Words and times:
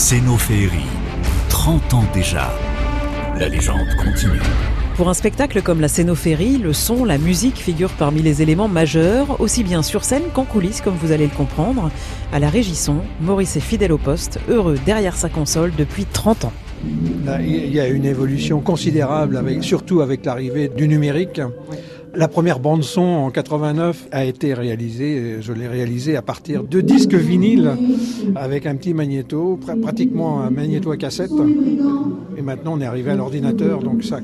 Cénophéerie, 0.00 0.88
30 1.50 1.92
ans 1.92 2.04
déjà. 2.14 2.50
La 3.38 3.50
légende 3.50 3.86
continue. 4.02 4.40
Pour 4.96 5.10
un 5.10 5.14
spectacle 5.14 5.60
comme 5.60 5.82
la 5.82 5.88
scénophérie, 5.88 6.56
le 6.56 6.72
son, 6.72 7.04
la 7.04 7.18
musique 7.18 7.58
figurent 7.58 7.92
parmi 7.92 8.22
les 8.22 8.40
éléments 8.40 8.66
majeurs, 8.66 9.38
aussi 9.42 9.62
bien 9.62 9.82
sur 9.82 10.04
scène 10.04 10.22
qu'en 10.32 10.44
coulisses, 10.44 10.80
comme 10.80 10.94
vous 10.94 11.12
allez 11.12 11.26
le 11.26 11.36
comprendre. 11.36 11.90
À 12.32 12.38
la 12.38 12.48
régisson, 12.48 13.02
Maurice 13.20 13.58
est 13.58 13.60
fidèle 13.60 13.92
au 13.92 13.98
poste, 13.98 14.40
heureux 14.48 14.78
derrière 14.86 15.16
sa 15.16 15.28
console 15.28 15.70
depuis 15.76 16.06
30 16.06 16.46
ans. 16.46 16.52
Il 17.42 17.70
y 17.70 17.78
a 17.78 17.86
une 17.86 18.06
évolution 18.06 18.60
considérable, 18.60 19.36
avec, 19.36 19.62
surtout 19.62 20.00
avec 20.00 20.24
l'arrivée 20.24 20.68
du 20.68 20.88
numérique. 20.88 21.42
La 22.14 22.28
première 22.28 22.58
bande 22.58 22.82
son 22.82 23.02
en 23.02 23.30
89 23.30 24.08
a 24.10 24.24
été 24.24 24.52
réalisée, 24.54 25.36
je 25.40 25.52
l'ai 25.52 25.68
réalisée 25.68 26.16
à 26.16 26.22
partir 26.22 26.64
de 26.64 26.80
disques 26.80 27.14
vinyles 27.14 27.76
avec 28.34 28.66
un 28.66 28.74
petit 28.74 28.94
magnéto, 28.94 29.58
pratiquement 29.82 30.40
un 30.40 30.50
magnéto 30.50 30.90
à 30.90 30.96
cassette. 30.96 31.30
Et 32.36 32.42
maintenant 32.42 32.74
on 32.76 32.80
est 32.80 32.86
arrivé 32.86 33.12
à 33.12 33.16
l'ordinateur, 33.16 33.80
donc 33.80 34.02
ça 34.02 34.20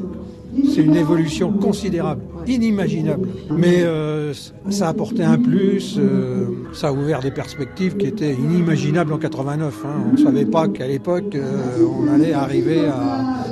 c'est 0.65 0.83
une 0.83 0.97
évolution 0.97 1.53
considérable, 1.53 2.23
inimaginable. 2.47 3.29
Mais 3.51 3.83
euh, 3.83 4.33
ça 4.71 4.87
a 4.87 4.91
apporté 4.91 5.23
un 5.23 5.39
plus, 5.39 5.97
euh, 5.99 6.47
ça 6.73 6.89
a 6.89 6.93
ouvert 6.93 7.21
des 7.21 7.31
perspectives 7.31 7.97
qui 7.97 8.07
étaient 8.07 8.33
inimaginables 8.33 9.13
en 9.13 9.19
89. 9.19 9.85
Hein. 9.85 9.89
On 10.09 10.13
ne 10.13 10.25
savait 10.25 10.47
pas 10.47 10.69
qu'à 10.69 10.87
l'époque, 10.87 11.35
euh, 11.35 11.85
on 11.99 12.09
allait 12.13 12.33
arriver 12.33 12.87
à, 12.87 13.46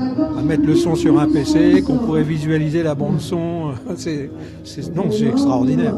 mettre 0.45 0.67
le 0.67 0.75
son 0.75 0.95
sur 0.95 1.19
un 1.19 1.29
PC, 1.29 1.83
qu'on 1.83 1.97
pourrait 1.97 2.23
visualiser 2.23 2.83
la 2.83 2.95
bande 2.95 3.21
son. 3.21 3.73
C'est, 3.97 4.31
non, 4.95 5.11
c'est 5.11 5.27
extraordinaire. 5.27 5.95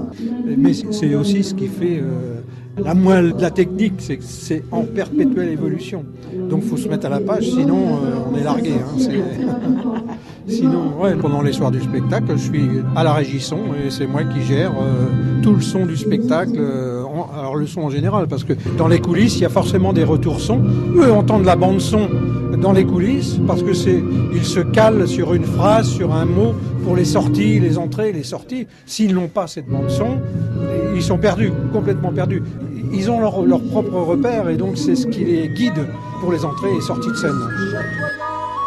Mais 0.56 0.72
c'est 0.72 1.14
aussi 1.14 1.42
ce 1.42 1.54
qui 1.54 1.66
fait 1.66 2.02
la 2.78 2.94
moelle 2.94 3.34
de 3.34 3.42
la 3.42 3.50
technique, 3.50 3.94
c'est 3.98 4.18
c'est 4.22 4.62
en 4.70 4.82
perpétuelle 4.82 5.48
évolution. 5.48 6.04
Donc 6.50 6.60
il 6.62 6.68
faut 6.68 6.76
se 6.76 6.88
mettre 6.88 7.06
à 7.06 7.10
la 7.10 7.20
page, 7.20 7.44
sinon 7.44 8.00
on 8.30 8.36
est 8.36 8.44
largué. 8.44 8.72
Hein. 8.72 10.02
Sinon, 10.48 10.92
pendant 11.20 11.42
les 11.42 11.52
soirs 11.52 11.72
du 11.72 11.80
spectacle, 11.80 12.26
je 12.36 12.42
suis 12.42 12.68
à 12.94 13.02
la 13.02 13.12
régisson 13.12 13.58
et 13.84 13.90
c'est 13.90 14.06
moi 14.06 14.22
qui 14.22 14.42
gère 14.42 14.70
euh, 14.80 15.42
tout 15.42 15.52
le 15.52 15.60
son 15.60 15.86
du 15.86 15.96
spectacle. 15.96 16.52
Euh, 16.56 17.02
alors 17.36 17.56
le 17.56 17.66
son 17.66 17.80
en 17.80 17.90
général, 17.90 18.28
parce 18.28 18.44
que 18.44 18.52
dans 18.78 18.86
les 18.86 19.00
coulisses, 19.00 19.38
il 19.38 19.42
y 19.42 19.44
a 19.44 19.48
forcément 19.48 19.92
des 19.92 20.04
retours 20.04 20.40
son. 20.40 20.60
Eux 20.96 21.10
entendent 21.10 21.46
la 21.46 21.56
bande 21.56 21.80
son 21.80 22.08
dans 22.60 22.72
les 22.72 22.84
coulisses 22.84 23.38
parce 23.46 23.62
que 23.62 23.72
c'est, 23.72 24.02
ils 24.32 24.44
se 24.44 24.60
calent 24.60 25.06
sur 25.08 25.34
une 25.34 25.44
phrase, 25.44 25.88
sur 25.88 26.14
un 26.14 26.24
mot 26.24 26.54
pour 26.84 26.96
les 26.96 27.04
sorties, 27.04 27.60
les 27.60 27.78
entrées, 27.78 28.12
les 28.12 28.22
sorties. 28.22 28.66
S'ils 28.86 29.14
n'ont 29.14 29.28
pas 29.28 29.46
cette 29.46 29.66
bande 29.66 29.90
son, 29.90 30.18
ils 30.94 31.02
sont 31.02 31.18
perdus, 31.18 31.52
complètement 31.72 32.12
perdus. 32.12 32.42
Ils 32.92 33.10
ont 33.10 33.20
leur, 33.20 33.42
leur 33.42 33.60
propre 33.60 33.96
repère 33.96 34.48
et 34.48 34.56
donc 34.56 34.78
c'est 34.78 34.94
ce 34.94 35.06
qui 35.06 35.24
les 35.24 35.48
guide 35.48 35.86
pour 36.20 36.32
les 36.32 36.44
entrées 36.44 36.74
et 36.76 36.80
sorties 36.80 37.10
de 37.10 37.16
scène. 37.16 37.38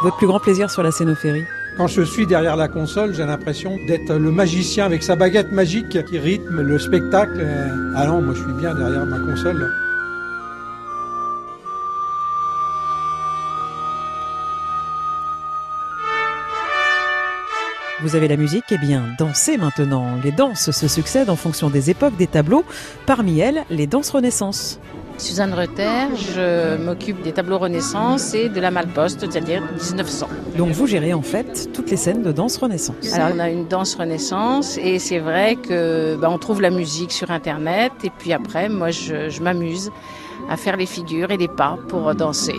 Votre 0.03 0.17
plus 0.17 0.27
grand 0.27 0.39
plaisir 0.39 0.69
sur 0.69 0.83
la 0.83 0.91
scénophérie 0.91 1.43
quand 1.79 1.87
je 1.87 2.01
suis 2.01 2.27
derrière 2.27 2.57
la 2.57 2.67
console, 2.67 3.13
j'ai 3.13 3.25
l'impression 3.25 3.77
d'être 3.87 4.13
le 4.13 4.31
magicien 4.31 4.85
avec 4.85 5.01
sa 5.01 5.15
baguette 5.15 5.53
magique 5.53 6.03
qui 6.03 6.19
rythme 6.19 6.59
le 6.59 6.77
spectacle. 6.77 7.41
Ah 7.95 8.05
non, 8.05 8.21
moi 8.21 8.33
je 8.35 8.41
suis 8.41 8.51
bien 8.59 8.75
derrière 8.75 9.05
ma 9.05 9.17
console. 9.19 9.71
Vous 18.01 18.15
avez 18.15 18.29
la 18.29 18.37
musique, 18.37 18.63
eh 18.71 18.77
bien, 18.77 19.03
dansez 19.17 19.57
maintenant. 19.57 20.07
Les 20.23 20.31
danses 20.31 20.71
se 20.71 20.87
succèdent 20.87 21.29
en 21.29 21.35
fonction 21.35 21.69
des 21.69 21.89
époques 21.89 22.15
des 22.15 22.27
tableaux, 22.27 22.63
parmi 23.05 23.39
elles 23.39 23.65
les 23.69 23.87
danses 23.87 24.11
Renaissance. 24.11 24.79
Suzanne 25.17 25.53
Reter, 25.53 26.07
je 26.15 26.77
m'occupe 26.77 27.21
des 27.23 27.33
tableaux 27.33 27.57
Renaissance 27.57 28.33
et 28.33 28.47
de 28.47 28.61
la 28.61 28.71
Malposte, 28.71 29.19
c'est-à-dire 29.19 29.61
1900. 29.61 30.29
Donc 30.57 30.69
vous 30.69 30.87
gérez 30.87 31.13
en 31.13 31.21
fait 31.21 31.69
toutes 31.73 31.91
les 31.91 31.97
scènes 31.97 32.23
de 32.23 32.31
danse 32.31 32.55
Renaissance. 32.55 33.13
Alors 33.13 33.35
on 33.35 33.39
a 33.39 33.49
une 33.49 33.67
danse 33.67 33.95
Renaissance 33.95 34.77
et 34.77 34.97
c'est 34.97 35.19
vrai 35.19 35.57
que 35.57 36.15
bah, 36.15 36.29
on 36.31 36.37
trouve 36.37 36.61
la 36.61 36.69
musique 36.69 37.11
sur 37.11 37.31
Internet 37.31 37.91
et 38.05 38.11
puis 38.17 38.31
après 38.31 38.69
moi 38.69 38.91
je, 38.91 39.29
je 39.29 39.41
m'amuse 39.41 39.91
à 40.49 40.55
faire 40.55 40.77
les 40.77 40.85
figures 40.85 41.31
et 41.31 41.37
les 41.37 41.49
pas 41.49 41.77
pour 41.89 42.15
danser. 42.15 42.55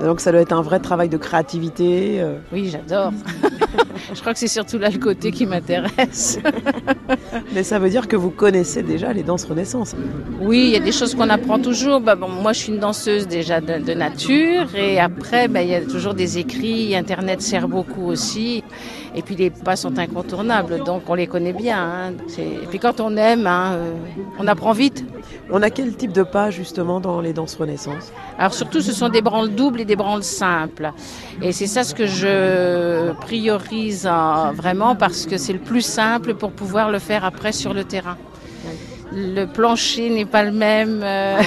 Donc 0.00 0.20
ça 0.20 0.30
doit 0.30 0.40
être 0.40 0.52
un 0.52 0.62
vrai 0.62 0.78
travail 0.78 1.08
de 1.08 1.16
créativité. 1.16 2.20
Euh. 2.20 2.38
Oui, 2.52 2.70
j'adore. 2.70 3.12
Je 4.12 4.20
crois 4.20 4.32
que 4.32 4.38
c'est 4.38 4.48
surtout 4.48 4.78
là 4.78 4.90
le 4.90 4.98
côté 4.98 5.30
qui 5.30 5.46
m'intéresse. 5.46 6.38
Mais 7.54 7.62
ça 7.62 7.78
veut 7.78 7.90
dire 7.90 8.08
que 8.08 8.16
vous 8.16 8.30
connaissez 8.30 8.82
déjà 8.82 9.12
les 9.12 9.22
danses 9.22 9.44
Renaissance. 9.44 9.94
Oui, 10.40 10.64
il 10.66 10.70
y 10.70 10.76
a 10.76 10.80
des 10.80 10.92
choses 10.92 11.14
qu'on 11.14 11.28
apprend 11.28 11.58
toujours. 11.58 12.00
Bah, 12.00 12.14
bon, 12.14 12.28
moi, 12.28 12.52
je 12.52 12.60
suis 12.60 12.72
une 12.72 12.78
danseuse 12.78 13.26
déjà 13.26 13.60
de, 13.60 13.94
nature. 13.94 14.74
Et 14.74 15.00
après, 15.00 15.48
bah, 15.48 15.62
il 15.62 15.68
y 15.68 15.74
a 15.74 15.80
toujours 15.80 16.14
des 16.14 16.38
écrits. 16.38 16.94
Internet 16.96 17.40
sert 17.40 17.68
beaucoup 17.68 18.06
aussi. 18.06 18.62
Et 19.14 19.22
puis 19.22 19.36
les 19.36 19.50
pas 19.50 19.76
sont 19.76 19.98
incontournables, 19.98 20.84
donc 20.84 21.02
on 21.08 21.14
les 21.14 21.26
connaît 21.26 21.52
bien. 21.52 21.78
Hein. 21.78 22.12
Et 22.38 22.66
puis 22.68 22.78
quand 22.78 23.00
on 23.00 23.16
aime, 23.16 23.46
hein, 23.46 23.72
euh, 23.72 23.92
on 24.38 24.46
apprend 24.46 24.72
vite. 24.72 25.04
On 25.50 25.62
a 25.62 25.70
quel 25.70 25.96
type 25.96 26.12
de 26.12 26.22
pas 26.22 26.50
justement 26.50 27.00
dans 27.00 27.20
les 27.20 27.32
danses 27.32 27.56
Renaissance 27.56 28.12
Alors 28.38 28.52
surtout, 28.52 28.80
ce 28.82 28.92
sont 28.92 29.08
des 29.08 29.22
branles 29.22 29.48
doubles 29.54 29.80
et 29.80 29.84
des 29.86 29.96
branles 29.96 30.22
simples. 30.22 30.92
Et 31.40 31.52
c'est 31.52 31.66
ça 31.66 31.84
ce 31.84 31.94
que 31.94 32.06
je 32.06 33.12
priorise 33.14 33.87
hein, 34.04 34.52
vraiment 34.54 34.96
parce 34.96 35.26
que 35.26 35.36
c'est 35.36 35.52
le 35.52 35.58
plus 35.58 35.82
simple 35.82 36.34
pour 36.34 36.52
pouvoir 36.52 36.90
le 36.90 36.98
faire 36.98 37.24
après 37.24 37.52
sur 37.52 37.74
le 37.74 37.84
terrain. 37.84 38.16
Le 39.12 39.46
plancher 39.46 40.10
n'est 40.10 40.26
pas 40.26 40.44
le 40.44 40.52
même. 40.52 41.00
Euh, 41.02 41.40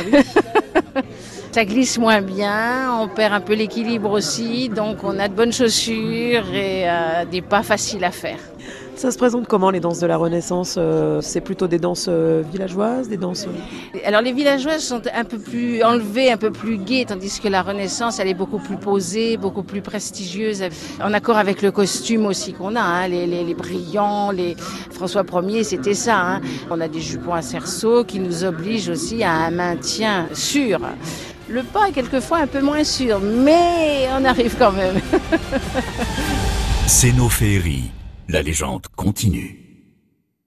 ah 0.96 1.01
ça 1.51 1.66
glisse 1.66 1.97
moins 1.97 2.22
bien, 2.22 2.96
on 3.00 3.07
perd 3.09 3.34
un 3.34 3.41
peu 3.41 3.53
l'équilibre 3.53 4.12
aussi, 4.12 4.69
donc 4.69 5.03
on 5.03 5.19
a 5.19 5.28
de 5.28 5.34
bonnes 5.34 5.51
chaussures 5.51 6.53
et 6.53 6.90
euh, 6.90 7.25
des 7.30 7.41
pas 7.41 7.62
faciles 7.62 8.06
à 8.06 8.12
faire. 8.12 8.40
Ça 9.01 9.09
se 9.09 9.17
présente 9.17 9.47
comment 9.47 9.72
les 9.72 9.79
danses 9.79 9.97
de 9.97 10.06
la 10.06 10.16
Renaissance 10.16 10.75
euh, 10.78 11.22
C'est 11.22 11.41
plutôt 11.41 11.67
des 11.67 11.79
danses 11.79 12.06
euh, 12.07 12.44
villageoises, 12.51 13.09
des 13.09 13.17
danses 13.17 13.47
Alors 14.06 14.22
les 14.22 14.31
villageoises 14.31 14.84
sont 14.84 15.01
un 15.12 15.23
peu 15.23 15.39
plus 15.39 15.81
enlevées, 15.81 16.31
un 16.31 16.38
peu 16.38 16.51
plus 16.51 16.78
gaies, 16.78 17.06
tandis 17.07 17.39
que 17.39 17.47
la 17.47 17.63
Renaissance, 17.63 18.19
elle 18.19 18.28
est 18.28 18.35
beaucoup 18.35 18.59
plus 18.59 18.78
posée, 18.78 19.38
beaucoup 19.38 19.63
plus 19.63 19.81
prestigieuse, 19.81 20.66
en 21.03 21.13
accord 21.13 21.38
avec 21.38 21.63
le 21.63 21.72
costume 21.72 22.28
aussi 22.28 22.53
qu'on 22.53 22.75
a, 22.75 22.81
hein, 22.81 23.07
les, 23.07 23.56
brillants, 23.56 24.29
les 24.29 24.56
François 24.91 25.25
Ier, 25.47 25.63
c'était 25.63 25.95
ça. 25.95 26.22
Hein. 26.22 26.41
On 26.69 26.79
a 26.79 26.88
des 26.88 27.01
jupons 27.01 27.33
à 27.33 27.41
cerceau 27.41 28.03
qui 28.03 28.19
nous 28.19 28.44
obligent 28.44 28.89
aussi 28.89 29.23
à 29.23 29.31
un 29.31 29.50
maintien 29.50 30.28
sûr. 30.31 30.79
Le 31.50 31.63
pas 31.63 31.88
est 31.89 31.91
quelquefois 31.91 32.38
un 32.38 32.47
peu 32.47 32.62
moins 32.62 32.83
sûr, 32.83 33.19
mais 33.19 34.07
on 34.16 34.23
arrive 34.25 34.56
quand 34.59 34.73
même. 34.73 35.01
Cénophéerie, 36.85 37.89
la 38.28 38.42
légende 38.42 38.88
continue. 38.96 39.61